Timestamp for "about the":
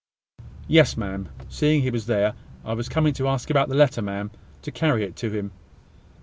3.51-3.75